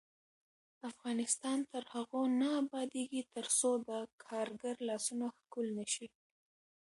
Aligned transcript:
افغانستان 0.89 1.57
تر 1.71 1.83
هغو 1.93 2.21
نه 2.39 2.49
ابادیږي، 2.61 3.21
ترڅو 3.35 3.71
د 3.87 3.89
کارګر 4.25 4.75
لاسونه 4.87 5.25
ښکل 5.37 5.65
نشي. 5.79 6.07